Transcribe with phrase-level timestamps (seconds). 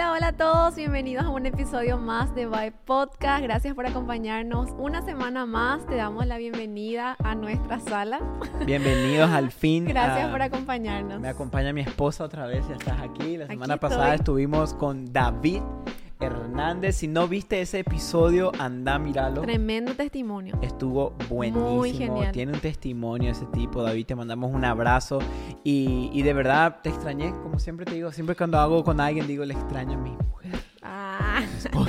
[0.00, 3.42] Hola, hola a todos, bienvenidos a un episodio más de Vibe Podcast.
[3.42, 5.84] Gracias por acompañarnos una semana más.
[5.84, 8.18] Te damos la bienvenida a nuestra sala.
[8.64, 9.84] Bienvenidos al fin.
[9.88, 11.20] Gracias a- por acompañarnos.
[11.20, 13.36] Me acompaña mi esposa otra vez, ya estás aquí.
[13.36, 15.60] La semana pasada estuvimos con David
[16.20, 16.96] Hernández.
[16.96, 19.42] Si no viste ese episodio, anda a mirarlo.
[19.42, 20.58] Tremendo testimonio.
[20.62, 21.76] Estuvo buenísimo.
[21.76, 22.32] Muy genial.
[22.32, 24.06] Tiene un testimonio ese tipo, David.
[24.06, 25.18] Te mandamos un abrazo.
[25.64, 28.12] Y, y de verdad te extrañé, como siempre te digo.
[28.12, 30.60] Siempre cuando hago con alguien, digo, le extraño a mi mujer.
[30.82, 31.42] Ah.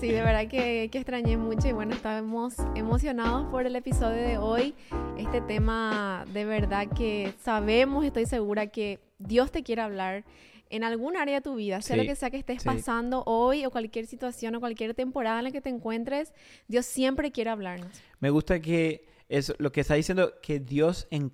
[0.00, 4.38] Sí, de verdad que, que extrañé mucho y bueno, estamos emocionados por el episodio de
[4.38, 4.76] hoy.
[5.16, 10.24] Este tema de verdad que sabemos, estoy segura que Dios te quiere hablar
[10.70, 12.66] en algún área de tu vida, sea Sí, lo que sea que estés sí.
[12.68, 16.32] pasando hoy o cualquier situación o cualquier temporada en la que te encuentres,
[16.68, 17.90] Dios siempre quiere hablarnos.
[18.20, 21.32] Me gusta que es lo que está diciendo, que Dios en-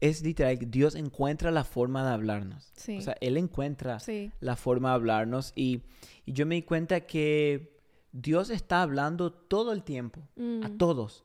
[0.00, 2.72] es literal, Dios encuentra la forma de hablarnos.
[2.76, 2.96] Sí.
[2.98, 3.98] O sea, Él encuentra
[4.40, 5.82] la forma de hablarnos y,
[6.24, 7.76] y yo me di cuenta que
[8.12, 10.20] Dios está hablando todo el tiempo,
[10.62, 10.78] a Mm.
[10.78, 11.24] todos.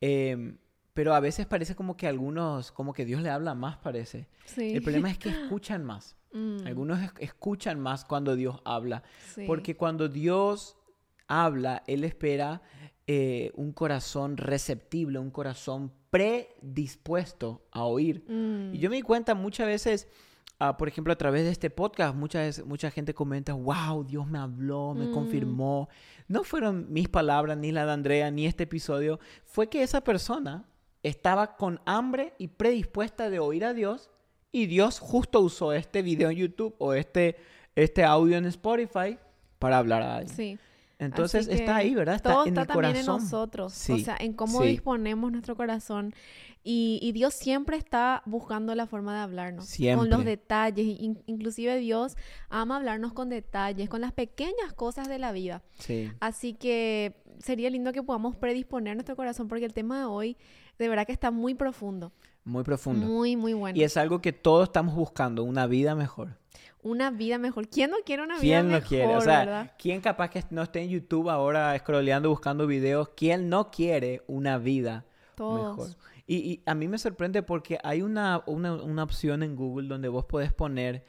[0.00, 0.58] Em,
[0.94, 4.28] pero a veces parece como que algunos, como que Dios le habla más, parece.
[4.44, 4.72] sí.
[4.74, 5.28] El problema es que
[5.60, 6.15] escuchan más.
[6.32, 9.02] Mm, Algunos es- escuchan más cuando Dios habla.
[9.34, 9.44] sí.
[9.46, 10.76] Porque cuando Dios
[11.28, 12.62] habla, Él espera
[13.08, 18.24] eh, un corazón receptible, un corazón predispuesto a oír.
[18.28, 20.08] Mm, Y yo me di cuenta muchas veces,
[20.58, 24.38] ah, por ejemplo, a través de este podcast, veces- mucha gente comenta, wow, Dios me
[24.38, 25.12] habló, me Mm.
[25.12, 25.88] confirmó.
[26.28, 29.20] No fueron mis palabras, ni la de Andrea, ni este episodio.
[29.44, 30.64] Fue que esa persona
[31.02, 34.10] estaba con hambre y predispuesta de oír a Dios
[34.56, 37.36] y Dios justo usó este video en YouTube o este,
[37.74, 39.18] este audio en Spotify
[39.58, 40.34] para hablar a alguien.
[40.36, 40.58] sí.
[40.98, 42.14] Entonces está ahí, ¿verdad?
[42.14, 43.16] Está todo en está el también corazón.
[43.18, 43.70] en nosotros.
[43.70, 44.68] O Sí, sea, en cómo sí.
[44.68, 46.14] disponemos nuestro corazón.
[46.64, 49.66] Y, y Dios siempre está buscando la forma de hablarnos.
[49.66, 50.08] Con Siempre.
[50.08, 50.86] los detalles.
[50.98, 52.16] In- inclusive Dios
[52.48, 55.62] ama hablarnos con detalles, con las pequeñas cosas de la vida.
[55.78, 56.10] Sí.
[56.18, 60.38] Así que sería lindo que podamos predisponer nuestro corazón porque el tema de hoy
[60.78, 62.10] de verdad que está muy profundo.
[62.46, 63.04] Muy profundo.
[63.06, 63.76] Muy, muy bueno.
[63.78, 66.38] Y es algo que todos estamos buscando, una vida mejor.
[66.82, 67.68] Una vida mejor.
[67.68, 69.16] ¿Quién no quiere una vida ¿Quién no mejor, quiere?
[69.16, 69.72] O sea, verdad?
[69.76, 73.10] ¿quién capaz que no esté en YouTube ahora scrolleando, buscando videos?
[73.16, 75.04] ¿Quién no quiere una vida
[75.34, 75.76] Todos.
[75.76, 75.96] mejor?
[76.28, 80.08] Y, y a mí me sorprende porque hay una, una, una opción en Google donde
[80.08, 81.04] vos podés poner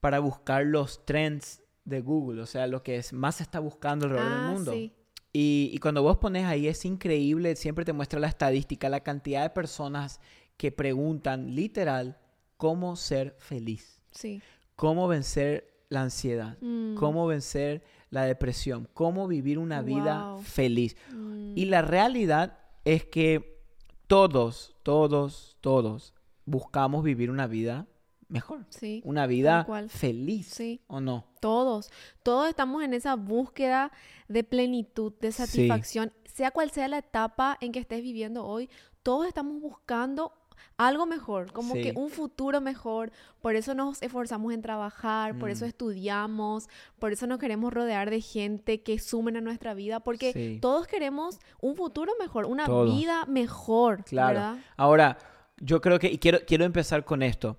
[0.00, 4.06] para buscar los trends de Google, o sea, lo que es, más se está buscando
[4.06, 4.72] alrededor Ah, del mundo.
[4.72, 4.92] sí.
[5.36, 9.42] Y, y cuando vos pones ahí es increíble, siempre te muestra la estadística, la cantidad
[9.42, 10.20] de personas
[10.56, 12.18] que preguntan literal
[12.56, 14.40] cómo ser feliz, Sí.
[14.76, 20.96] cómo vencer la ansiedad, Mm, cómo vencer la depresión, cómo vivir una vida feliz.
[21.12, 23.60] mm, Y la realidad es que
[24.06, 26.14] todos, todos, todos
[26.46, 27.86] buscamos vivir una vida
[28.28, 29.00] mejor, sí.
[29.04, 30.80] una vida feliz, Sí.
[30.86, 31.26] ¿o no?
[31.40, 31.90] Todos,
[32.22, 33.92] todos estamos en esa búsqueda
[34.28, 35.46] de plenitud, de Sí.
[35.46, 38.68] satisfacción, sea cual sea la etapa en que estés viviendo hoy,
[39.02, 40.32] todos estamos buscando
[40.76, 45.64] algo mejor, como que un futuro mejor, por eso nos esforzamos en trabajar, por eso
[45.64, 45.68] Mm.
[45.68, 50.58] estudiamos, por eso nos queremos rodear de gente que sumen a nuestra vida, porque Sí.
[50.60, 52.94] todos queremos un futuro mejor, una Todos.
[52.94, 54.34] vida mejor, Claro.
[54.34, 54.56] ¿verdad?
[54.76, 55.18] Ahora,
[55.58, 57.56] yo creo que, y quiero, quiero empezar con esto.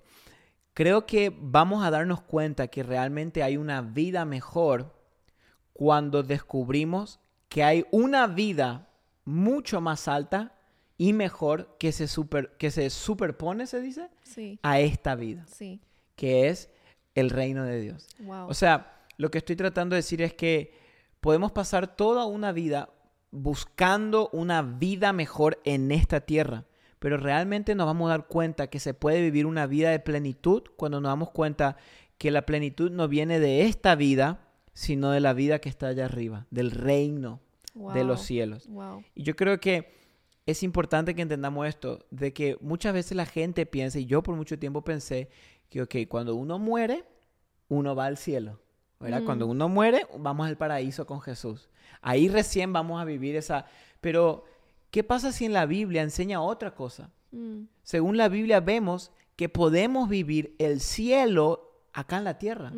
[0.74, 4.94] Creo que vamos a darnos cuenta que realmente hay una vida mejor
[5.74, 8.90] cuando descubrimos que hay una vida
[9.24, 10.55] mucho más alta
[10.98, 15.82] y mejor que se, super, que se superpone, se dice, Sí, a esta vida, sí,
[16.16, 16.70] que es
[17.16, 18.08] el reino de Dios.
[18.20, 18.48] wow.
[18.48, 20.74] O sea, lo que estoy tratando de decir es que
[21.22, 22.90] podemos pasar toda una vida
[23.32, 26.66] buscando una vida mejor en esta tierra,
[27.00, 30.64] pero realmente nos vamos a dar cuenta que se puede vivir una vida de plenitud
[30.78, 31.78] cuando nos damos cuenta
[32.18, 34.40] que la plenitud no viene de esta vida,
[34.74, 37.42] sino de la vida que está allá arriba, del reino
[37.94, 38.68] de los cielos.
[38.70, 39.04] wow.
[39.16, 39.94] Y yo creo que
[40.46, 44.36] es importante que entendamos esto, de que muchas veces la gente piensa, y yo por
[44.36, 45.30] mucho tiempo pensé,
[45.70, 47.04] que ok, cuando uno muere,
[47.70, 48.60] uno va al cielo.
[49.00, 49.22] ¿verdad?
[49.22, 49.26] Mm.
[49.26, 51.70] Cuando uno muere, vamos al paraíso con Jesús.
[52.02, 53.66] Ahí recién vamos a vivir esa...
[54.02, 54.46] Pero,
[54.92, 57.12] ¿qué pasa si en la Biblia enseña otra cosa?
[57.32, 62.72] Mm, Según la Biblia vemos que podemos vivir el cielo acá en la tierra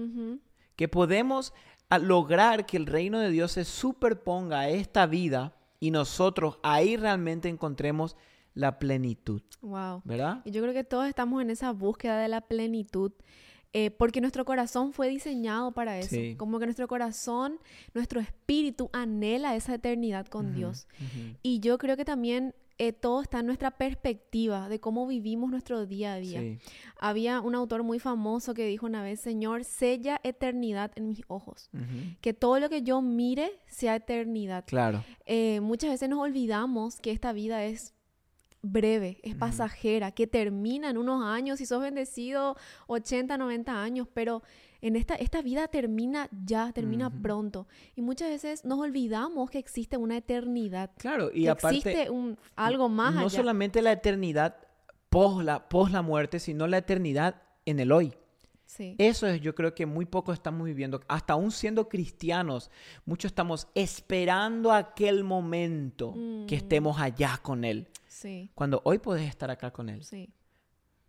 [0.76, 1.54] que podemos
[1.90, 6.98] a- lograr que el reino de Dios se superponga a esta vida y nosotros ahí
[6.98, 8.16] realmente encontremos
[8.54, 10.02] la plenitud, Wow.
[10.06, 10.42] ¿verdad?
[10.46, 13.12] Y yo creo que todos estamos en esa búsqueda de la plenitud.
[13.74, 16.16] eh, porque nuestro corazón fue diseñado para eso.
[16.16, 16.36] Sí.
[16.38, 17.60] Como que nuestro corazón,
[17.94, 20.88] nuestro espíritu anhela esa eternidad con Ujú, Dios.
[21.00, 21.38] ujú.
[21.44, 25.86] Y yo creo que también eh, todo está en nuestra perspectiva de cómo vivimos nuestro
[25.86, 26.60] día a día.
[27.00, 31.70] Había un autor muy famoso que dijo una vez, Señor, sella eternidad en mis ojos.
[32.22, 34.64] Que todo lo que yo mire sea eternidad.
[34.68, 35.04] Claro.
[35.26, 37.94] Eh, muchas veces nos olvidamos que esta vida es
[38.62, 42.56] breve, es pasajera, que termina en unos años, si sos bendecido
[42.88, 44.44] 80, 90 años, pero
[44.82, 47.68] en esta, esta vida termina ya, termina pronto.
[47.96, 50.92] Y muchas veces nos olvidamos que existe una eternidad.
[50.98, 51.78] Claro, y que aparte...
[51.78, 54.58] Existe un, algo más No solamente la eternidad
[55.10, 58.14] pos la, pos la muerte, sino la eternidad en el hoy.
[58.68, 58.96] Sí.
[58.98, 61.00] Eso es, yo creo que muy poco estamos viviendo.
[61.08, 62.70] Hasta aún siendo cristianos,
[63.06, 66.14] muchos estamos esperando aquel momento
[66.48, 66.60] que mm.
[66.60, 67.88] estemos allá con Él.
[68.08, 68.52] Sí.
[68.54, 70.04] Cuando hoy podés estar acá con Él.
[70.04, 70.30] Sí.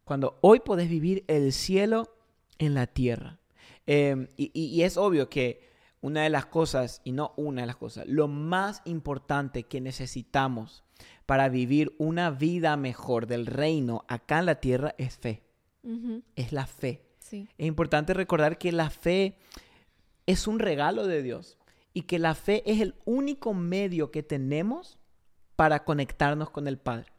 [0.05, 2.15] Cuando hoy podés vivir el cielo
[2.59, 3.39] en la tierra.
[3.87, 5.67] Em, y, es obvio que
[6.01, 10.85] una de las cosas, y no una de las cosas, lo más importante que necesitamos
[11.27, 15.43] para vivir una vida mejor del reino acá en la tierra es fe.
[16.37, 17.08] Es la fe.
[17.33, 19.39] Es importante recordar que la fe
[20.27, 21.59] es un regalo de Dios
[21.93, 24.99] y que la fe es el único medio que tenemos
[25.57, 27.13] para conectarnos con el Padre.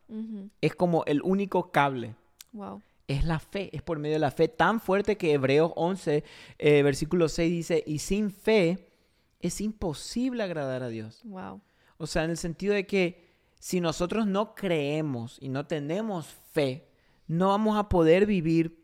[0.61, 2.15] Es como el único cable.
[2.51, 6.23] Wow es la fe, es por medio de la fe tan fuerte que Hebreos 11,
[6.59, 8.91] eh, versículo 6 dice, y sin fe
[9.39, 11.21] es imposible agradar a Dios.
[11.23, 11.59] Wow.
[11.97, 13.27] O sea, en el sentido de que
[13.59, 16.87] si nosotros no creemos y no tenemos fe,
[17.25, 18.78] no vamos a poder vivir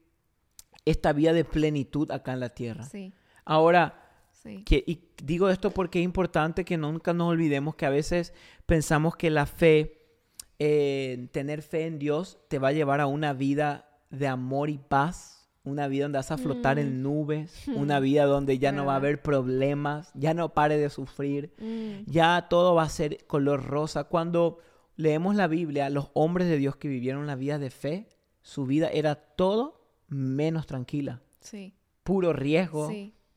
[0.86, 2.84] esta vida de plenitud acá en la tierra.
[2.84, 3.14] Sí.
[3.44, 4.06] Ahora,
[4.66, 8.34] que, y digo esto porque es importante que nunca nos olvidemos que a veces
[8.66, 10.02] pensamos que la fe,
[10.60, 14.78] eh, tener fe en Dios, te va a llevar a una vida de amor y
[14.78, 17.04] paz, una vida donde vas a flotar en mm.
[17.04, 21.54] nubes, una vida donde ya no va a haber problemas, ya no pare de sufrir,
[21.58, 22.10] mm.
[22.10, 24.04] ya todo va a ser color rosa.
[24.04, 24.60] Cuando
[24.96, 28.10] leemos la Biblia, los hombres de Dios que vivieron la vida de fe,
[28.44, 29.85] su vida era todo
[30.16, 31.22] menos tranquila.
[31.42, 31.74] Sí.
[32.04, 32.92] Puro riesgo,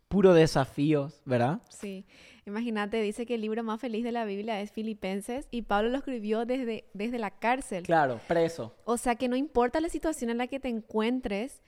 [0.08, 1.60] puro desafíos, ¿verdad?
[1.68, 2.06] Sí.
[2.46, 5.98] Imagínate, dice que el libro más feliz de la Biblia es Filipenses y Pablo lo
[5.98, 7.82] escribió desde, desde la cárcel.
[7.82, 8.74] Claro, preso.
[8.84, 11.62] O sea que no importa la situación en la que te encuentres,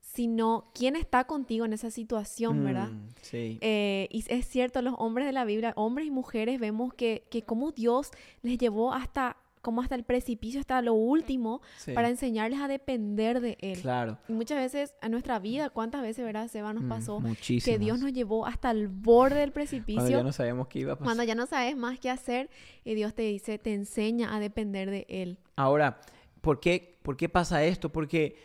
[0.00, 2.88] sino quién está contigo en esa situación, ¿verdad?
[2.88, 3.58] Mm, sí.
[3.60, 7.42] Eh, y es cierto, los hombres de la Biblia, hombres y mujeres, vemos que, que
[7.42, 8.10] como Dios
[8.42, 9.36] les llevó hasta
[9.66, 11.60] como hasta el precipicio, hasta lo último,
[11.92, 13.80] para enseñarles a depender de Él.
[13.80, 14.16] Claro.
[14.28, 17.20] Y muchas veces en nuestra vida, ¿cuántas veces, verdad, Seba, nos mm, pasó
[17.64, 20.02] que Dios nos llevó hasta el borde del precipicio?
[20.02, 21.06] Cuando ya no sabemos qué iba a pasar.
[21.06, 22.48] Cuando ya no sabes más qué hacer
[22.84, 25.36] y Dios te dice, te enseña a depender de Él.
[25.56, 26.00] Ahora,
[26.42, 27.90] ¿por qué, por qué pasa esto?
[27.90, 28.36] Porque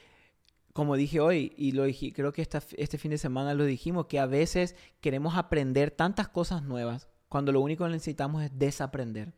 [0.74, 4.08] como dije hoy, y lo dije, creo que esta, este fin de semana lo dijimos,
[4.08, 9.36] que a veces queremos aprender tantas cosas nuevas cuando lo único que necesitamos es desaprender.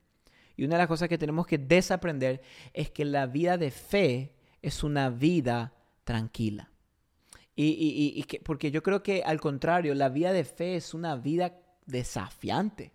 [0.55, 2.41] Y una de las cosas que tenemos que desaprender
[2.73, 5.73] es que la vida de fe es una vida
[6.03, 6.69] tranquila.
[7.55, 11.59] Y, que, porque yo creo que al contrario, la vida de fe es una vida
[11.85, 12.93] desafiante.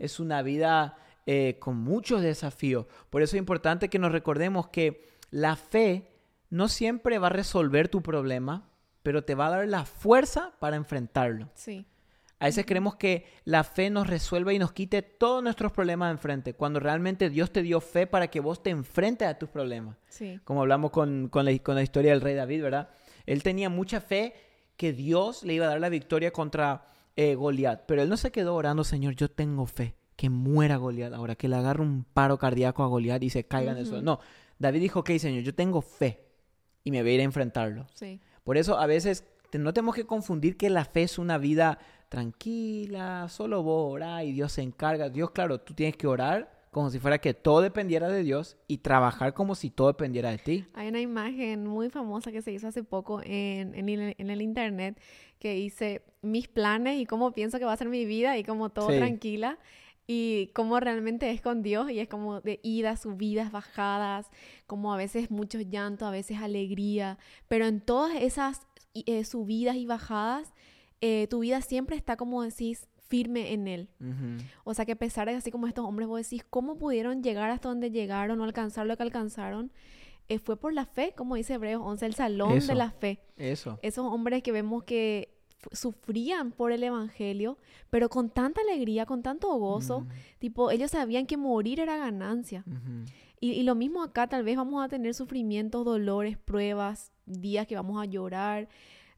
[0.00, 2.86] Es una vida eh, con muchos desafíos.
[3.10, 6.12] Por eso es importante que nos recordemos que la fe
[6.50, 8.68] no siempre va a resolver tu problema,
[9.02, 11.50] pero te va a dar la fuerza para enfrentarlo.
[11.54, 11.86] Sí.
[12.38, 16.12] A veces creemos que la fe nos resuelva y nos quite todos nuestros problemas de
[16.12, 19.96] enfrente, cuando realmente Dios te dio fe para que vos te enfrentes a tus problemas.
[20.08, 20.38] Sí.
[20.44, 22.90] Como hablamos con, la, con la historia del rey David, ¿verdad?
[23.24, 24.34] Él tenía mucha fe
[24.76, 26.84] que Dios le iba a dar la victoria contra
[27.16, 31.14] eh, Goliat, pero él no se quedó orando, Señor, yo tengo fe, que muera Goliat
[31.14, 34.02] ahora, que le agarre un paro cardíaco a Goliat y se caiga en el suelo.
[34.02, 34.20] No,
[34.58, 36.26] David dijo, ok, Señor, yo tengo fe
[36.84, 37.86] y me voy a ir a enfrentarlo.
[37.94, 38.20] Sí.
[38.44, 39.24] Por eso a veces
[39.58, 44.32] no tenemos que confundir que la fe es una vida tranquila, solo vos orá y
[44.32, 45.08] Dios se encarga.
[45.08, 48.78] Dios, claro, tú tienes que orar como si fuera que todo dependiera de Dios y
[48.78, 50.66] trabajar como si todo dependiera de ti.
[50.74, 55.00] Hay una imagen muy famosa que se hizo hace poco en, el internet
[55.38, 58.68] que dice mis planes y cómo pienso que va a ser mi vida y como
[58.68, 59.58] todo tranquila
[60.06, 64.30] y cómo realmente es con Dios y es como de idas, subidas, bajadas,
[64.66, 68.65] como a veces mucho llanto, a veces alegría, pero en todas esas
[69.06, 70.52] eh, subidas y bajadas
[71.00, 73.88] eh, tu vida siempre está, como decís, firme en Él.
[74.64, 77.50] O sea que a pesar de así como estos hombres, vos decís, ¿cómo pudieron llegar
[77.50, 79.70] hasta donde llegaron o alcanzar lo que alcanzaron?
[80.28, 83.20] Eh, fue por la fe, como dice Hebreos 11, el salón de la fe.
[83.36, 83.78] Eso.
[83.82, 85.35] Esos hombres que vemos que
[85.72, 87.58] sufrían por el evangelio,
[87.90, 90.06] pero con tanta alegría, con tanto gozo,
[90.38, 92.64] tipo, ellos sabían que morir era ganancia.
[93.40, 97.74] y, y, lo mismo acá, tal vez vamos a tener sufrimientos, dolores, pruebas, días que
[97.74, 98.68] vamos a llorar,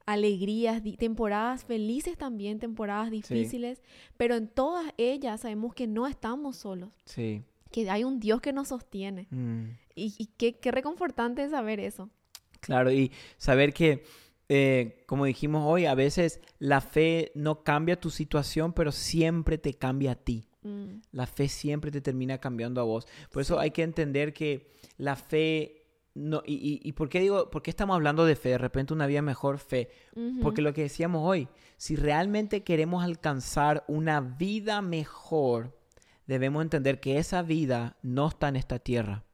[0.08, 3.82] alegrías, temporadas felices también, temporadas difíciles,
[4.16, 6.88] pero en todas ellas sabemos que no estamos solos.
[7.04, 7.42] Sí.
[7.70, 9.26] que hay un Dios que nos sostiene.
[9.30, 9.64] Mm.
[9.94, 12.08] Y, y qué, qué reconfortante es saber eso.
[12.60, 14.04] Claro, y saber que,
[14.48, 19.74] eh, como dijimos hoy, a veces la fe no cambia tu situación, pero siempre te
[19.74, 20.48] cambia a ti.
[20.62, 23.06] Mm, La fe siempre te termina cambiando a vos.
[23.30, 25.74] Por eso hay que entender que la fe...
[26.14, 28.48] No, y, y, y por qué digo, por qué estamos hablando de fe?
[28.48, 29.88] De repente una vida mejor fe.
[30.42, 35.78] Porque lo que decíamos hoy, si realmente queremos alcanzar una vida mejor,
[36.26, 39.26] debemos entender que esa vida no está en esta tierra,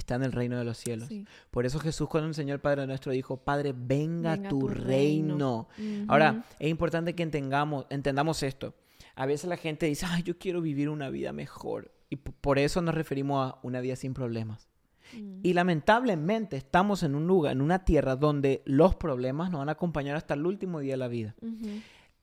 [0.00, 1.08] está en el reino de los cielos.
[1.08, 1.24] sí.
[1.50, 5.68] Por eso Jesús cuando enseñó al Padre nuestro dijo, Padre, venga, Venga tu, tu reino.
[5.76, 6.04] reino.
[6.08, 8.74] Ahora, es importante que entendamos, entendamos esto.
[9.14, 11.92] A veces la gente dice, ay, yo quiero vivir una vida mejor.
[12.08, 14.68] Y por eso nos referimos a una vida sin problemas.
[15.12, 19.68] Mm, Y lamentablemente estamos en un lugar, en una tierra donde los problemas nos van
[19.68, 21.34] a acompañar hasta el último día de la vida.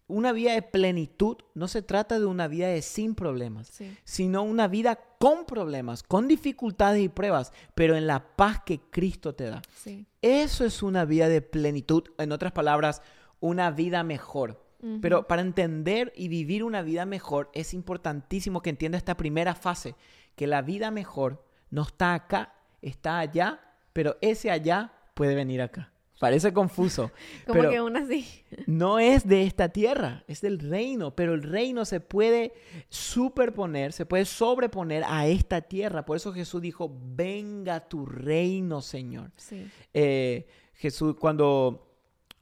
[0.08, 3.98] Una vida de plenitud no se trata de una vida de sin problemas, sí.
[4.06, 9.36] sino una vida con problemas, con dificultades y pruebas, pero en la paz que Cristo
[9.36, 9.62] te da.
[9.76, 10.06] Sí.
[10.22, 13.02] Eso es una vida de plenitud, en otras palabras,
[13.40, 14.66] una vida mejor.
[15.02, 19.96] Pero para entender y vivir una vida mejor es importantísimo que entienda esta primera fase,
[20.36, 23.60] que la vida mejor no está acá, está allá,
[23.92, 25.92] pero ese allá puede venir acá.
[26.20, 27.12] Parece confuso,
[27.46, 28.28] Como pero que aún así.
[28.66, 32.54] no es de esta tierra, es del reino, pero el reino se puede
[32.90, 36.06] superponer, se puede sobreponer a esta tierra.
[36.06, 39.32] Por eso Jesús dijo, venga tu reino, Señor.
[39.38, 39.68] Sí.
[39.94, 41.87] Eh, Jesús cuando,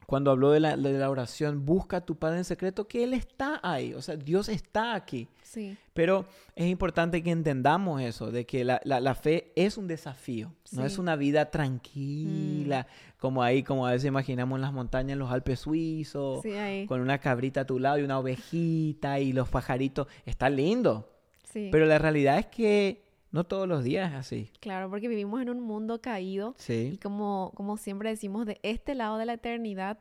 [0.06, 3.12] cuando habló de la, de la oración, busca a tu Padre en secreto, que Él
[3.12, 5.28] está ahí, o sea, Dios está aquí.
[5.42, 5.76] Sí.
[5.94, 10.52] Pero es importante que entendamos eso, de que la, la- la fe es un desafío,
[10.72, 10.98] no es Sí.
[10.98, 11.02] Mm.
[11.02, 12.86] una vida tranquila,
[13.18, 17.00] como ahí, como a veces imaginamos en las montañas, en los Alpes suizos, Sí, con
[17.00, 20.06] una cabrita a tu lado y una ovejita y los pajaritos.
[20.24, 21.10] Está lindo,
[21.52, 21.68] Sí.
[21.72, 23.05] pero la realidad es que
[23.36, 24.50] no todos los días es así.
[24.60, 28.94] Claro, porque vivimos en un mundo caído y Sí, como, como siempre decimos, de este
[28.94, 29.98] lado de la eternidad,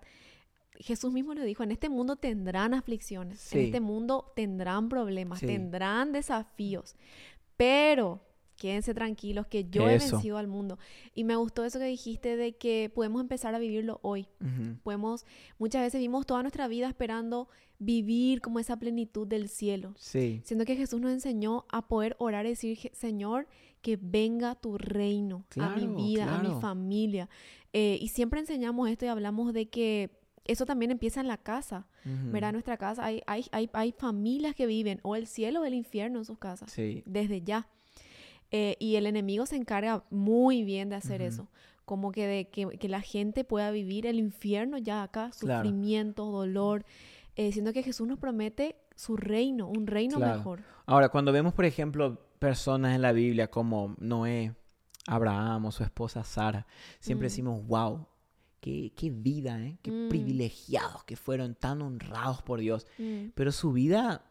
[0.77, 3.60] Jesús mismo lo dijo, en este mundo tendrán aflicciones, Sí.
[3.60, 5.46] en este mundo tendrán problemas, Sí.
[5.48, 6.96] tendrán desafíos,
[7.58, 8.22] pero
[8.65, 10.77] quédense tranquilos que yo he vencido al mundo.
[11.13, 14.27] Y me gustó eso que dijiste de que podemos empezar a vivirlo hoy.
[14.84, 15.25] Podemos,
[15.60, 19.93] muchas veces vivimos toda nuestra vida esperando vivir como esa plenitud del cielo.
[19.98, 23.48] sí, Siendo que Jesús nos enseñó a poder orar y decir, "Je- Señor,
[23.81, 27.29] que venga tu reino a mi Claro, vida, a mi familia.
[27.74, 30.10] Eh, y siempre enseñamos esto y hablamos de que
[30.45, 31.88] eso también empieza en la casa.
[32.05, 35.74] En nuestra casa hay, hay, hay, hay familias que viven o el cielo o el
[35.74, 37.67] infierno en sus casas, sí, desde ya.
[38.52, 41.50] Eh, y el enemigo se encarga muy bien de hacer eso.
[41.84, 45.64] Como que de que, que la gente pueda vivir el infierno ya acá, Claro.
[45.64, 46.86] sufrimiento, dolor,
[47.36, 50.38] eh, siendo que Jesús nos promete su reino, un reino Claro.
[50.38, 50.62] mejor.
[50.86, 54.56] Ahora, cuando vemos, por ejemplo, personas en la Biblia como Noé,
[55.08, 56.66] Abraham o su esposa Sara,
[57.00, 57.30] siempre Mm.
[57.30, 58.08] decimos, wow,
[58.62, 59.78] qué, qué vida, ¿eh?
[59.84, 60.10] qué Mm.
[60.10, 62.88] privilegiados que fueron, tan honrados por Dios.
[62.98, 64.24] Mm, Pero su vida,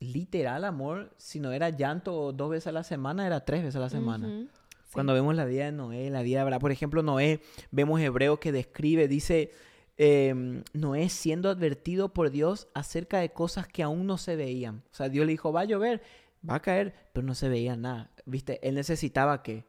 [0.00, 3.80] literal, amor, si no era llanto dos veces a la semana, era tres veces a
[3.80, 4.28] la semana.
[4.28, 4.48] sí.
[4.92, 8.40] Cuando vemos la vida de Noé, la vida de Abraham, por ejemplo, Noé, vemos Hebreo
[8.40, 9.50] que describe, dice,
[9.98, 14.82] em, Noé siendo advertido por Dios acerca de cosas que aún no se veían.
[14.92, 16.02] O sea, Dios le dijo, va a llover,
[16.48, 18.10] va a caer, pero no se veía nada.
[18.24, 18.66] ¿Viste?
[18.66, 19.64] Él necesitaba que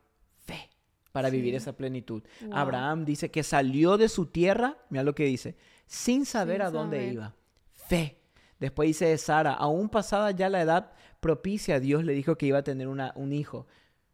[0.45, 0.69] fe
[1.11, 2.23] para vivir esa plenitud.
[2.41, 2.55] Wow.
[2.55, 5.57] Abraham dice que salió de su tierra, mira lo que dice,
[5.87, 7.13] sin saber Sin a dónde saber.
[7.13, 7.35] iba.
[7.73, 8.16] Fe.
[8.59, 12.59] Después dice de Sara, aún pasada ya la edad propicia, Dios le dijo que iba
[12.59, 13.67] a tener una- un hijo.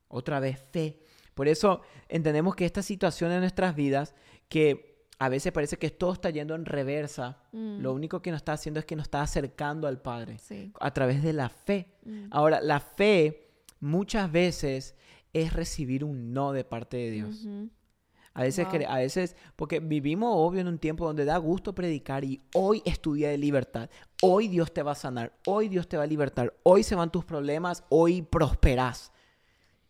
[0.07, 0.99] Otra vez, fe.
[1.33, 4.13] Por eso entendemos que esta situación en nuestras vidas,
[4.49, 8.37] que a veces parece que todo está yendo en reversa, Mm, lo único que nos
[8.39, 10.71] está haciendo es que nos está acercando al Padre sí.
[10.79, 11.87] a través de la fe.
[12.05, 13.47] Mm, Ahora, la fe
[13.79, 14.95] muchas veces
[15.33, 17.47] es recibir un no de parte de Dios.
[18.35, 18.81] A veces, Wow.
[18.89, 22.99] a veces, porque vivimos obvio en un tiempo donde da gusto predicar y hoy es
[22.99, 23.89] tu día de libertad.
[24.23, 27.11] Hoy Dios te va a sanar, hoy Dios te va a libertar, hoy se van
[27.11, 29.11] tus problemas, hoy prosperás.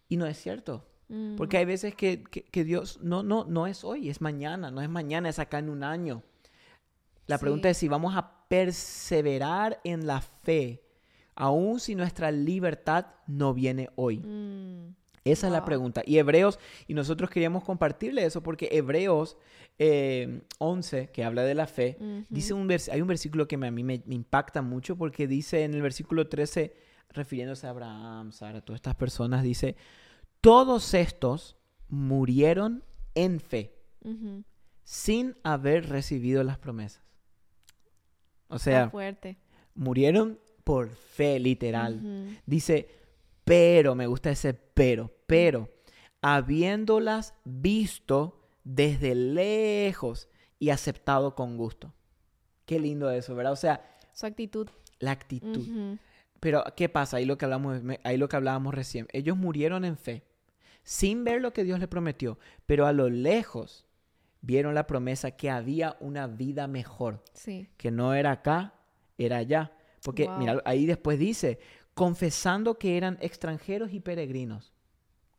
[0.10, 0.86] Y no es cierto.
[1.08, 4.72] mm, Porque hay veces que, que- que Dios no, no, no es hoy, es mañana,
[4.72, 6.24] no es mañana, es acá en un año.
[7.28, 7.72] La pregunta Sí.
[7.72, 10.84] es si vamos a perseverar en la fe,
[11.36, 14.20] aun si nuestra libertad no viene hoy.
[14.20, 16.02] mm, Esa es la pregunta.
[16.06, 19.38] Y Hebreos, y nosotros queríamos compartirle eso porque Hebreos
[19.80, 21.98] eh, 11, que habla de la fe,
[22.30, 25.26] dice un vers- hay un versículo que me- a mí me, me impacta mucho porque
[25.28, 26.76] dice en el versículo 13,
[27.10, 29.76] refiriéndose a Abraham, Sara, todas estas personas, dice,
[30.42, 31.56] todos estos
[31.88, 32.84] murieron
[33.16, 33.74] en fe,
[34.84, 37.02] sin haber recibido las promesas.
[38.50, 39.38] O sea, fuerte.
[39.74, 42.00] murieron por fe, literal.
[42.46, 42.88] Dice,
[43.44, 45.70] pero, me gusta ese pero, pero,
[46.22, 51.94] habiéndolas visto desde lejos y aceptado con gusto.
[52.66, 53.54] Qué lindo eso, ¿verdad?
[53.54, 54.70] O sea, su actitud.
[55.00, 55.98] La actitud.
[56.40, 57.18] Pero, ¿qué pasa?
[57.18, 59.08] Ahí lo, que hablamos, ahí lo que hablábamos recién.
[59.12, 60.24] Ellos murieron en fe,
[60.84, 63.86] sin ver lo que Dios les prometió, pero a lo lejos
[64.42, 67.24] vieron la promesa que había una vida mejor.
[67.34, 67.68] Sí.
[67.78, 68.76] Que no era acá,
[69.18, 69.74] era allá.
[70.04, 71.60] Porque, mira, ahí después dice,
[71.94, 74.74] confesando que eran extranjeros y peregrinos.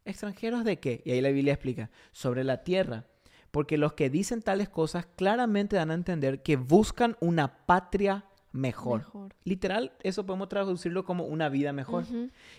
[0.05, 1.03] ¿Extranjeros de qué?
[1.05, 3.07] Y ahí la Biblia explica, sobre la tierra.
[3.51, 9.07] Porque los que dicen tales cosas claramente dan a entender que buscan una patria mejor.
[9.45, 12.05] Literal, eso podemos traducirlo como una vida mejor.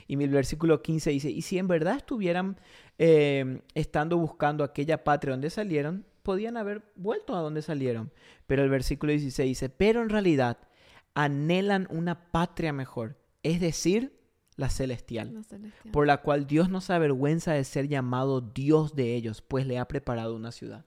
[0.08, 2.60] Y mi versículo 15 dice, y si en verdad estuvieran
[2.98, 8.12] eh, estando buscando aquella patria donde salieron, podían haber vuelto a donde salieron.
[8.46, 10.58] Pero el versículo 16 dice, pero en realidad
[11.14, 14.12] anhelan una patria mejor, es decir,
[14.56, 15.46] la celestial,
[15.92, 19.78] por la cual Dios no se avergüenza de ser llamado Dios de ellos, pues le
[19.78, 20.86] ha preparado una ciudad.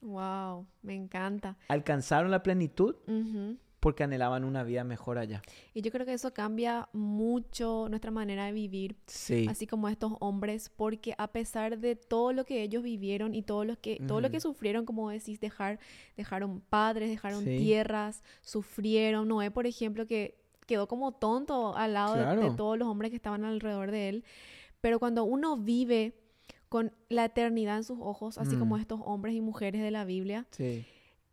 [0.00, 1.58] Wow, me encanta.
[1.68, 2.96] Alcanzaron la plenitud
[3.80, 5.42] porque anhelaban una vida mejor allá.
[5.74, 9.46] Y yo creo que eso cambia mucho nuestra manera de vivir, sí.
[9.48, 13.64] así como estos hombres, porque a pesar de todo lo que ellos vivieron y todo
[13.64, 15.78] lo que, todo lo que sufrieron, como decís, dejar,
[16.16, 19.28] dejaron padres, dejaron tierras, sufrieron.
[19.28, 20.37] Noé, por ejemplo, que
[20.68, 24.24] quedó como tonto al lado de, todos los hombres que estaban alrededor de él.
[24.80, 26.14] Pero cuando uno vive
[26.68, 28.80] con la eternidad en sus ojos, así como mm.
[28.80, 30.46] estos hombres y mujeres de la Biblia,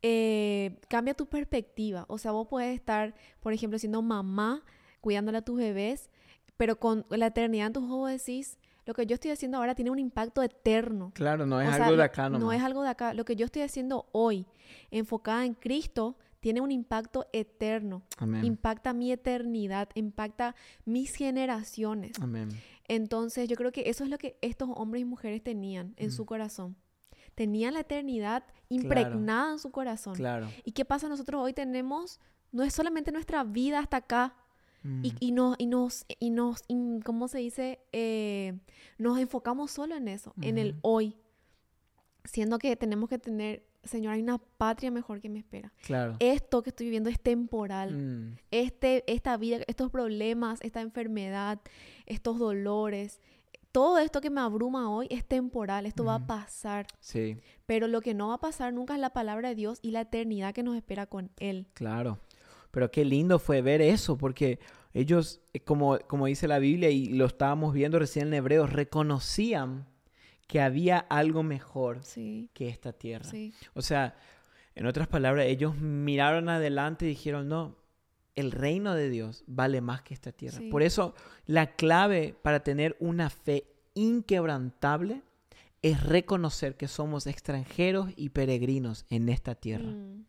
[0.01, 2.05] eh, cambia tu perspectiva.
[2.07, 4.63] O sea, vos puedes estar, por ejemplo, siendo mamá,
[5.01, 6.09] cuidándole a tus bebés,
[6.57, 9.91] pero con la eternidad en tus ojos decís, lo que yo estoy haciendo ahora tiene
[9.91, 11.11] un impacto eterno.
[11.13, 13.13] Claro, no es algo de acá No es algo de acá.
[13.13, 14.45] Lo que yo estoy haciendo hoy,
[14.91, 18.03] enfocada en Cristo, tiene un impacto eterno.
[18.43, 22.11] Impacta mi eternidad, impacta mis generaciones.
[22.87, 26.21] Entonces yo creo que eso es lo que estos hombres y mujeres tenían en su
[26.21, 26.25] mm.
[26.27, 26.75] corazón.
[27.33, 30.13] Tenían la eternidad impregnada en su corazón.
[30.13, 30.47] Claro.
[30.63, 31.09] ¿Y qué pasa?
[31.09, 32.19] Nosotros hoy tenemos,
[32.51, 34.35] no es solamente nuestra vida hasta acá,
[34.83, 35.15] y, mm.
[35.19, 36.63] y, nos, y nos, y nos
[37.03, 37.79] ¿cómo se dice?
[37.91, 38.53] Eh,
[38.99, 41.17] nos enfocamos solo en eso, en el hoy,
[42.23, 45.71] siendo que tenemos que tener Señor, hay una patria mejor que me espera.
[45.83, 46.17] Claro.
[46.19, 47.95] Esto que estoy viviendo es temporal.
[47.95, 48.37] Mm.
[48.51, 51.61] Este, esta vida, estos problemas, esta enfermedad,
[52.05, 53.21] estos dolores,
[53.75, 56.87] todo esto que me abruma hoy es temporal, esto va a pasar.
[57.01, 57.37] Sí.
[57.65, 59.99] Pero lo que no va a pasar nunca es la palabra de Dios y la
[59.99, 61.67] eternidad que nos espera con Él.
[61.73, 62.19] Claro.
[62.71, 64.59] Pero qué lindo fue ver eso, porque
[64.93, 69.85] ellos, eh, como, como dice la Biblia y lo estábamos viendo recién en Hebreos, reconocían
[70.47, 72.01] que había algo mejor
[72.53, 73.29] que esta tierra.
[73.73, 74.15] O sea,
[74.75, 77.77] en otras palabras, ellos miraron adelante y dijeron, no,
[78.35, 80.59] el reino de Dios vale más que esta tierra.
[80.69, 85.23] Por eso, la clave para tener una fe inquebrantable
[85.81, 89.91] es reconocer que somos extranjeros y peregrinos en esta tierra.
[89.91, 90.25] Mm.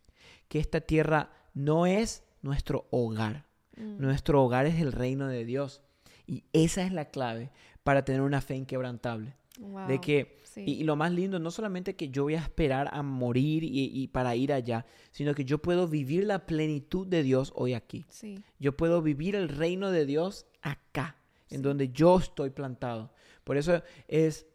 [0.48, 3.46] Que esta tierra no es nuestro hogar.
[3.76, 4.00] Mm.
[4.00, 5.82] Nuestro hogar es el reino de Dios.
[6.26, 7.50] Y esa es la clave
[7.82, 9.34] para tener una fe inquebrantable
[9.88, 13.62] de que, y, lo más lindo, no solamente que yo voy a esperar a morir
[13.64, 18.06] y, para ir allá, sino que yo puedo vivir la plenitud de Dios hoy aquí.
[18.58, 21.16] Yo puedo vivir el reino de Dios acá,
[21.50, 23.12] en donde yo estoy plantado.
[23.44, 24.46] Por eso es,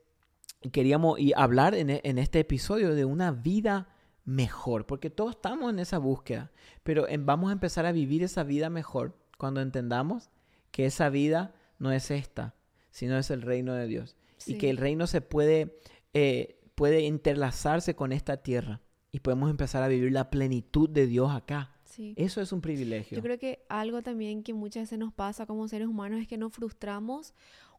[0.71, 3.89] queríamos y hablar en, en este episodio de una vida
[4.23, 6.51] mejor, porque todos estamos en esa búsqueda,
[6.83, 10.29] pero vamos a empezar a vivir esa vida mejor cuando entendamos
[10.71, 12.55] que esa vida no es esta,
[12.91, 15.79] sino es el reino de Dios y que el reino se puede,
[16.13, 21.31] eh, puede interlazarse con esta tierra y podemos empezar a vivir la plenitud de Dios
[21.31, 21.75] acá.
[22.15, 23.17] Eso es un privilegio.
[23.17, 26.37] Yo creo que algo también que muchas veces nos pasa como seres humanos es que
[26.37, 27.33] nos frustramos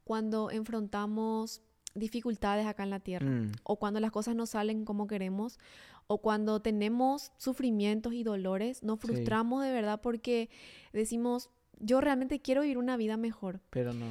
[0.05, 1.63] cuando enfrentamos
[1.95, 3.53] dificultades acá en la tierra mm.
[3.65, 5.59] o cuando las cosas no salen como queremos
[6.07, 10.51] o cuando tenemos sufrimientos y dolores, nos frustramos de verdad porque
[10.93, 13.61] decimos, yo realmente quiero vivir una vida mejor.
[13.71, 14.07] Pero no.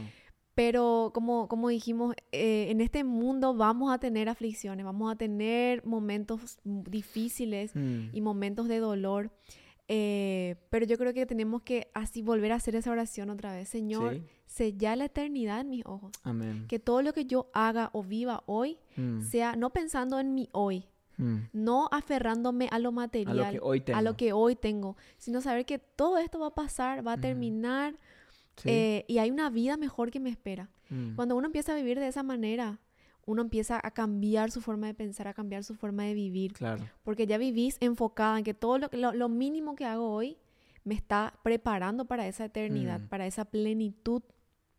[0.54, 5.86] Pero como, como dijimos, eh, en este mundo vamos a tener aflicciones, vamos a tener
[5.86, 8.10] momentos difíciles mm.
[8.14, 9.32] y momentos de dolor.
[9.94, 13.70] Eh, pero yo creo que tenemos que así volver a hacer esa oración otra vez.
[13.70, 16.12] Señor, sella la eternidad en mis ojos.
[16.24, 16.66] Amén.
[16.68, 19.22] Que todo lo que yo haga o viva hoy mm.
[19.22, 20.86] sea no pensando en mi hoy,
[21.18, 21.38] mm.
[21.54, 24.00] no aferrándome a lo material, a lo, que hoy tengo.
[24.00, 27.18] a lo que hoy tengo, sino saber que todo esto va a pasar, va a
[27.18, 27.98] terminar
[28.66, 30.70] eh, y hay una vida mejor que me espera.
[30.90, 31.16] Mm.
[31.16, 32.80] Cuando uno empieza a vivir de esa manera,
[33.26, 36.54] uno empieza a cambiar su forma de pensar, a cambiar su forma de vivir.
[36.54, 36.84] Claro.
[37.04, 40.38] Porque ya vivís enfocada en que todo lo, lo, mínimo que hago hoy
[40.84, 43.08] me está preparando para esa eternidad, mm.
[43.08, 44.24] para esa plenitud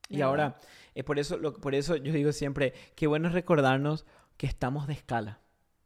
[0.08, 0.58] Y ahora,
[0.94, 4.04] eh, por, eso, lo, por eso yo digo siempre, qué bueno es recordarnos
[4.36, 5.38] que estamos de escala.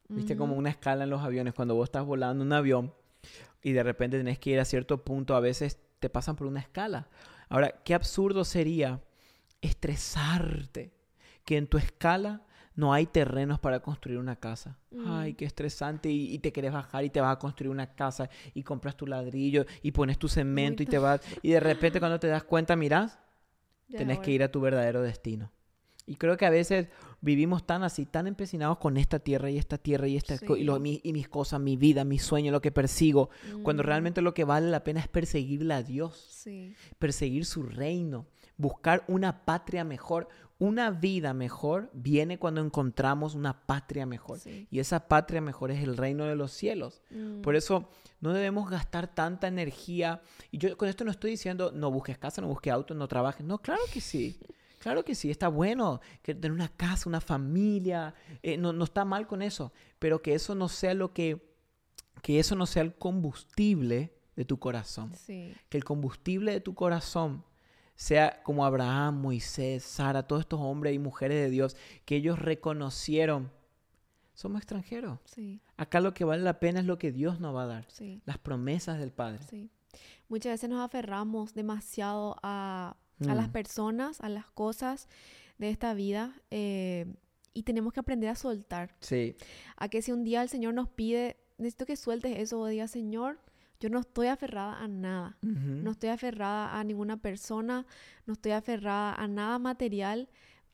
[0.08, 0.36] ¿Viste?
[0.36, 1.52] Como una escala en los aviones.
[1.52, 2.94] Cuando vos estás volando un avión
[3.60, 6.60] y de repente tenés que ir a cierto punto, a veces te pasan por una
[6.60, 7.08] escala.
[7.48, 9.00] Ahora, qué absurdo sería
[9.60, 10.92] estresarte
[11.44, 12.42] que en tu escala
[12.74, 14.78] no hay terrenos para construir una casa.
[15.06, 15.36] Ay, mm.
[15.36, 16.10] qué estresante.
[16.10, 19.64] Y, te quieres bajar y te vas a construir una casa y compras tu ladrillo
[19.82, 21.20] y pones tu cemento y te vas.
[21.42, 23.18] Y de repente cuando te das cuenta, mirás,
[23.90, 25.50] tenés que ir a tu verdadero destino.
[26.06, 26.88] Y creo que a veces
[27.20, 31.28] vivimos tan así, tan empecinados con esta tierra y esta tierra y, esta, y, mis
[31.28, 33.30] cosas, mi vida, mi sueño, lo que persigo,
[33.64, 33.86] cuando mm.
[33.86, 36.46] realmente lo que vale la pena es perseguirle a Dios,
[36.98, 40.28] perseguir su reino, buscar una patria mejor.
[40.58, 44.38] Una vida mejor viene cuando encontramos una patria mejor.
[44.70, 47.02] Y esa patria mejor es el reino de los cielos.
[47.10, 47.42] Mm.
[47.42, 47.90] Por eso
[48.20, 50.22] no debemos gastar tanta energía.
[50.50, 53.44] Y yo con esto no estoy diciendo no busques casa, no busques auto, no trabajes.
[53.44, 54.38] No, claro que sí.
[54.86, 59.26] Claro que sí, está bueno que tener una casa, una familia, eh, no, está mal
[59.26, 61.44] con eso, pero que eso no sea lo que,
[62.22, 65.10] que eso no sea el combustible de tu corazón.
[65.26, 67.42] Que el combustible de tu corazón
[67.96, 73.50] sea como Abraham, Moisés, Sara, todos estos hombres y mujeres de Dios, que ellos reconocieron,
[74.34, 75.18] somos extranjeros.
[75.76, 77.88] Acá lo que vale la pena es lo que Dios nos va a dar,
[78.24, 79.40] las promesas del Padre.
[80.28, 83.52] Muchas veces nos aferramos demasiado a, las mm.
[83.52, 85.08] personas, a las cosas
[85.58, 86.34] de esta vida.
[86.50, 87.06] Eh,
[87.54, 88.94] y tenemos que aprender a soltar.
[89.76, 92.86] A que si un día el Señor nos pide, necesito que sueltes eso, o diga,
[92.86, 93.40] Señor,
[93.80, 95.38] yo no estoy aferrada a nada.
[95.42, 97.86] No estoy aferrada a ninguna persona,
[98.26, 100.28] no estoy aferrada a nada material.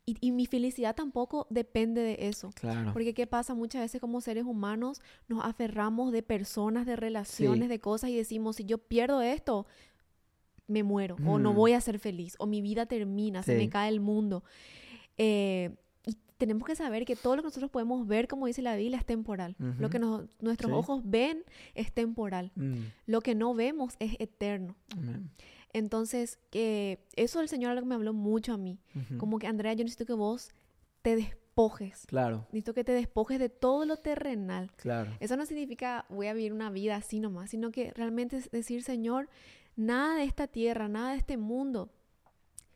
[0.05, 2.50] Y, mi felicidad tampoco depende de eso.
[2.57, 2.92] Claro.
[2.92, 3.55] Porque ¿qué pasa?
[3.55, 8.57] Muchas veces como seres humanos nos aferramos de personas, de relaciones, de cosas y decimos,
[8.57, 9.66] si yo pierdo esto,
[10.66, 11.57] me muero o no mm.
[11.57, 14.44] voy a ser feliz o mi vida termina, se me cae el mundo.
[15.18, 15.75] Eh,
[16.42, 19.07] tenemos que saber que todo lo que nosotros podemos ver, como dice la Biblia, es
[19.07, 19.55] temporal.
[19.79, 21.44] Lo que nuestros ojos ven
[21.77, 22.51] es temporal.
[22.57, 22.79] Mm.
[23.07, 24.75] Lo que no vemos es eterno.
[25.72, 28.81] Entonces, que eso el Señor algo me habló mucho a mí.
[29.18, 30.51] Como que, Andrea, yo necesito que vos
[31.03, 32.07] te despojes.
[32.07, 32.46] Claro.
[32.48, 34.72] Necesito que te despojes de todo lo terrenal.
[34.75, 35.12] Claro.
[35.20, 38.83] Eso no significa voy a vivir una vida así nomás, sino que realmente es decir,
[38.83, 39.29] Señor,
[39.76, 41.90] nada de esta tierra, nada de este mundo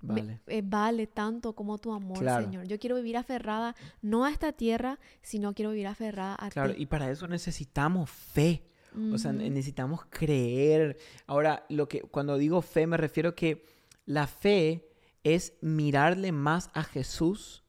[0.03, 0.41] Vale.
[0.47, 2.67] Eh, vale tanto como tu amor, Señor.
[2.67, 6.87] Yo quiero vivir aferrada no a esta tierra, sino quiero vivir aferrada a claro, y
[6.87, 8.65] para eso necesitamos fe.
[9.13, 10.97] O sea, necesitamos creer.
[11.27, 13.67] Ahora, lo que cuando digo fe me refiero que
[14.07, 14.89] la fe
[15.23, 17.63] es mirarle más a Jesús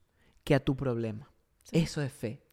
[0.46, 1.30] que a tu problema.
[1.74, 2.44] Eso es fe.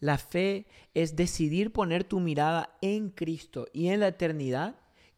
[0.00, 4.76] La fe es decidir poner tu mirada en Cristo y en la eternidad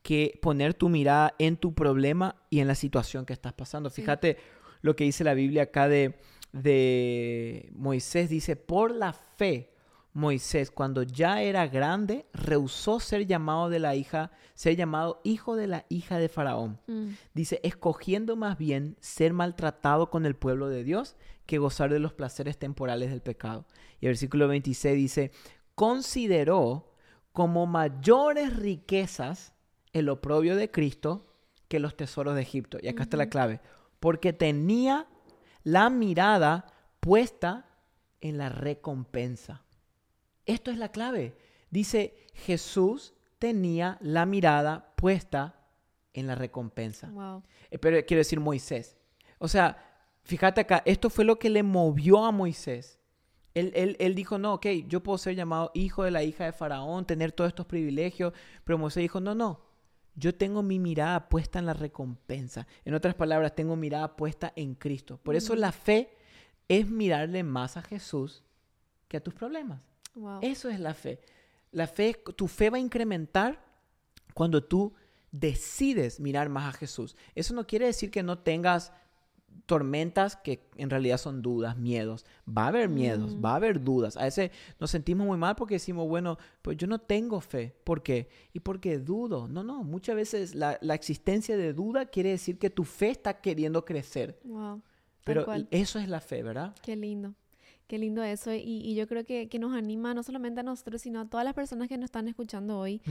[0.09, 3.91] que poner tu mirada en tu problema y en la situación que estás pasando.
[3.91, 4.39] Fíjate
[4.81, 6.19] lo que dice la Biblia acá de,
[6.51, 8.31] de Moisés.
[8.31, 9.75] Dice, por la fe,
[10.15, 15.67] Moisés, cuando ya era grande, rehusó ser llamado de la hija, ser llamado hijo de
[15.67, 16.81] la hija de Faraón.
[16.87, 17.09] Mm.
[17.35, 22.15] Dice, escogiendo más bien ser maltratado con el pueblo de Dios que gozar de los
[22.15, 23.67] placeres temporales del pecado.
[24.01, 25.33] Y el versículo 26 dice,
[25.75, 26.95] consideró
[27.33, 29.53] como mayores riquezas
[29.93, 31.27] el oprobio de Cristo
[31.69, 32.79] que los tesoros de Egipto.
[32.81, 33.61] Y acá está la clave.
[34.01, 35.07] Porque tenía
[35.63, 36.67] la mirada
[37.01, 37.67] puesta
[38.21, 39.65] en la recompensa.
[40.47, 41.37] Esto es la clave.
[41.71, 45.61] Dice, Jesús tenía la mirada puesta
[46.15, 47.13] en la recompensa.
[47.71, 48.97] Eh, pero quiero decir Moisés.
[49.39, 49.77] O sea,
[50.25, 52.99] fíjate acá, esto fue lo que le movió a Moisés.
[53.55, 56.53] Él, él, él, dijo, no, ok, yo puedo ser llamado hijo de la hija de
[56.53, 58.33] Faraón, tener todos estos privilegios,
[58.65, 59.68] pero Moisés dijo, no, no,
[60.19, 62.67] yo tengo mi mirada puesta en la recompensa.
[62.85, 65.21] En otras palabras, tengo mirada puesta en Cristo.
[65.23, 66.11] Por eso la fe
[66.69, 68.43] es mirarle más a Jesús
[69.07, 69.81] que a tus problemas.
[70.43, 71.21] Eso es la fe.
[71.71, 73.65] La fe, tu fe va a incrementar
[74.35, 74.93] cuando tú
[75.31, 77.15] decides mirar más a Jesús.
[77.35, 78.93] Eso no quiere decir que no tengas
[79.69, 82.25] tormentas que en realidad son dudas, miedos.
[82.49, 84.17] Va a haber miedos, va a haber dudas.
[84.17, 84.51] A veces
[84.81, 87.77] nos sentimos muy mal porque decimos, bueno, pues yo no tengo fe.
[87.85, 88.31] ¿Por qué?
[88.55, 89.47] Y porque dudo.
[89.47, 93.85] No, no, muchas veces la, existencia de duda quiere decir que tu fe está queriendo
[93.85, 94.41] crecer.
[94.43, 94.81] Wow.
[95.23, 96.75] Pero eso es la fe, ¿verdad?
[96.83, 97.35] Qué lindo.
[97.87, 98.51] Qué lindo eso.
[98.55, 101.89] Y, yo creo que, nos anima no solamente a nosotros, sino a todas las personas
[101.89, 103.03] que nos están escuchando hoy,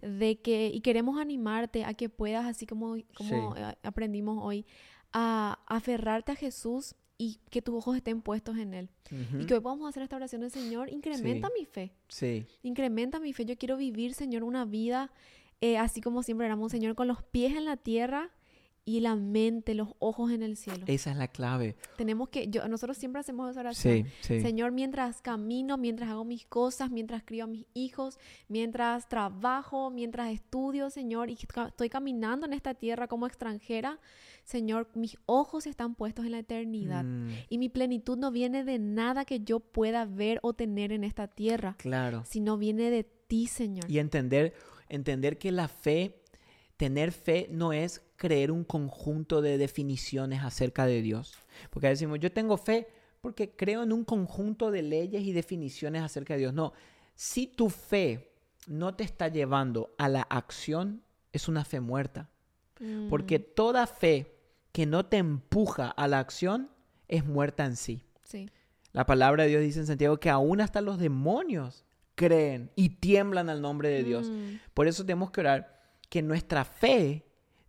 [0.00, 4.64] de que, y queremos animarte a que puedas, así como, como eh, aprendimos hoy,
[5.18, 8.90] a aferrarte a Jesús y que tus ojos estén puestos en Él.
[9.40, 11.94] Y que hoy podamos hacer esta oración del Señor, incrementa mi fe.
[12.08, 12.46] Sí.
[12.62, 13.46] Incrementa mi fe.
[13.46, 15.10] Yo quiero vivir, Señor, una vida
[15.60, 18.30] eh, así como siempre éramos, Señor, con los pies en la tierra
[18.88, 20.84] y la mente, los ojos en el cielo.
[20.86, 21.74] Esa es la clave.
[21.96, 24.04] Tenemos que, yo, nosotros siempre hacemos esa oración.
[24.04, 24.40] Sí, sí.
[24.40, 30.32] Señor, mientras camino, mientras hago mis cosas, mientras crío a mis hijos, mientras trabajo, mientras
[30.32, 31.34] estudio, Señor, y
[31.66, 33.98] estoy caminando en esta tierra como extranjera,
[34.44, 37.02] Señor, mis ojos están puestos en la eternidad.
[37.02, 41.02] Mm, Y mi plenitud no viene de nada que yo pueda ver o tener en
[41.02, 42.22] esta tierra, claro.
[42.24, 43.90] sino viene de ti, Señor.
[43.90, 44.54] Y entender,
[44.88, 46.22] entender que la fe,
[46.76, 51.34] tener fe no es creer un conjunto de definiciones acerca de Dios.
[51.70, 52.88] Porque decimos, yo tengo fe
[53.20, 56.54] porque creo en un conjunto de leyes y definiciones acerca de Dios.
[56.54, 56.72] No,
[57.14, 58.30] si tu fe
[58.66, 61.02] no te está llevando a la acción,
[61.32, 62.30] es una fe muerta.
[63.08, 64.36] Porque Mm, toda fe
[64.72, 66.70] que no te empuja a la acción
[67.08, 68.04] es muerta en sí.
[68.22, 68.50] sí.
[68.92, 73.50] La palabra de Dios dice en Santiago que aún hasta los demonios creen y tiemblan
[73.50, 74.30] al nombre de Dios.
[74.30, 77.26] Mm, Por eso tenemos que orar que nuestra fe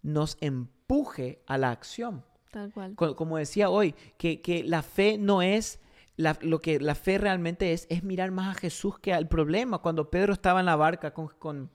[0.08, 2.24] nos empuje a la acción.
[2.52, 2.96] tal cual.
[2.96, 5.80] Co- Como decía hoy, que, que la fe no es,
[6.16, 9.80] la- lo que la fe realmente es, es mirar más a Jesús que al problema.
[9.80, 11.70] Cuando Pedro estaba en la barca con, con,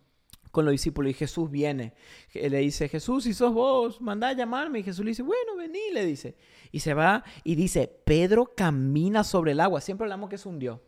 [0.50, 1.94] con los discípulos y Jesús viene,
[2.34, 4.80] le dice, Jesús, si sos vos, mandá a llamarme.
[4.80, 6.36] Y Jesús le dice, bueno, vení, le dice.
[6.72, 9.80] Y se va y dice, Pedro camina sobre el agua.
[9.80, 10.82] Siempre hablamos que se hundió,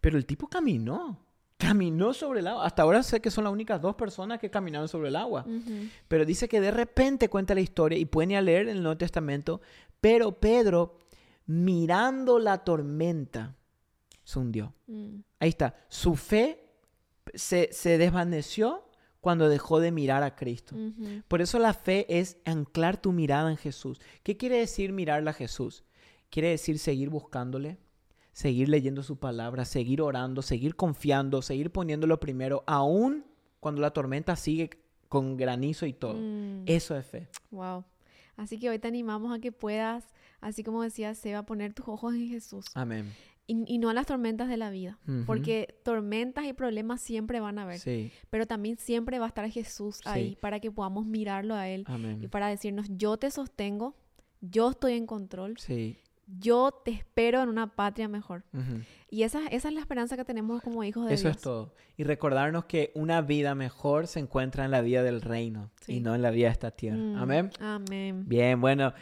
[0.00, 1.25] pero el tipo caminó.
[1.58, 2.66] Caminó sobre el agua.
[2.66, 5.44] Hasta ahora sé que son las únicas dos personas que caminaron sobre el agua.
[6.06, 8.82] Pero dice que de repente cuenta la historia y pueden ir a leer en el
[8.82, 9.60] Nuevo Testamento,
[10.00, 10.98] pero Pedro,
[11.46, 13.56] mirando la tormenta,
[14.22, 14.74] se hundió.
[14.86, 15.74] Mm, Ahí está.
[15.88, 16.68] Su fe
[17.34, 18.88] se, se desvaneció
[19.20, 20.76] cuando dejó de mirar a Cristo.
[21.26, 24.00] Por eso la fe es anclar tu mirada en Jesús.
[24.22, 25.84] ¿Qué quiere decir mirarla a Jesús?
[26.30, 27.78] Quiere decir seguir buscándole,
[28.36, 33.24] seguir leyendo su palabra, seguir orando, seguir confiando, seguir poniéndolo primero, aún
[33.60, 34.68] cuando la tormenta sigue
[35.08, 36.18] con granizo y todo.
[36.20, 36.64] Mm.
[36.66, 37.28] Eso es fe.
[37.50, 37.84] Wow.
[38.36, 40.04] Así que hoy te animamos a que puedas,
[40.42, 43.10] así como decía Seba, poner tus ojos en Jesús Amén.
[43.46, 44.98] y, y no en las tormentas de la vida.
[45.24, 48.12] Porque tormentas y problemas siempre van a haber, Sí.
[48.28, 50.38] pero también siempre va a estar Jesús ahí Sí.
[50.42, 52.28] para que podamos mirarlo a Él y Amén.
[52.30, 53.96] para decirnos, yo te sostengo,
[54.42, 55.96] yo estoy en control, Sí.
[56.26, 58.42] Yo te espero en una patria mejor.
[59.08, 61.36] Y esa, esa es la esperanza que tenemos como hijos de Eso Dios.
[61.36, 61.72] es todo.
[61.96, 65.94] Y recordarnos que una vida mejor se encuentra en la vida del reino Sí.
[65.96, 66.98] y no en la vida de esta tierra.
[66.98, 67.50] Mm, Amén.
[67.60, 68.24] Amén.
[68.28, 68.92] Bien, bueno.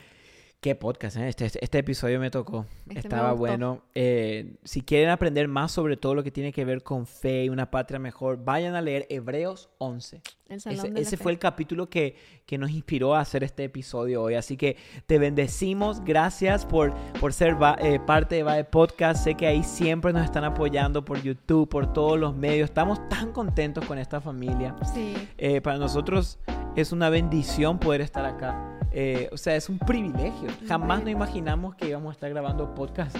[0.65, 1.29] Qué podcast, ¿eh?
[1.29, 2.65] este, este episodio me tocó.
[2.89, 3.83] Este Estaba bueno.
[3.95, 7.49] Eh, si quieren aprender más sobre todo lo que tiene que ver con fe y
[7.51, 10.23] una patria mejor, vayan a leer Hebreos 11.
[10.49, 14.37] El salón Ese, fue el capítulo que, que nos inspiró a hacer este episodio hoy.
[14.37, 16.03] Así que te bendecimos.
[16.03, 19.23] Gracias por, por ser va- eh, parte de Vae Podcast.
[19.23, 22.71] Sé que ahí siempre nos están apoyando por YouTube, por todos los medios.
[22.71, 24.75] Estamos tan contentos con esta familia.
[24.95, 25.15] Sí.
[25.37, 26.39] Eh, para nosotros
[26.75, 28.71] es una bendición poder estar acá.
[28.97, 30.49] Eh, o sea, es un privilegio.
[30.69, 33.17] Jamás nos imaginamos que íbamos a estar grabando podcast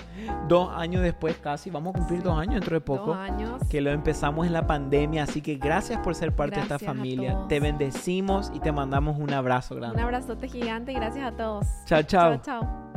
[0.49, 1.69] dos años después casi.
[1.69, 2.25] Vamos a cumplir Sí.
[2.25, 3.61] dos años dentro de poco Dos años.
[3.69, 6.91] que lo empezamos en la pandemia, así que gracias por ser parte de Gracias esta
[6.93, 7.39] a familia.
[7.49, 10.01] Te bendecimos y te mandamos un abrazo Un grande.
[10.01, 11.67] abrazote gigante y gracias a todos.
[11.87, 12.37] Chao, chao.
[12.37, 12.94] Chao, chao.